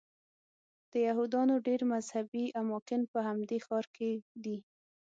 د 0.91 0.93
یهودانو 1.07 1.55
ډېر 1.67 1.81
مذهبي 1.93 2.45
اماکن 2.61 3.01
په 3.11 3.19
همدې 3.27 3.57
ښار 3.65 3.85
کې 3.95 4.09
دي. 4.43 4.57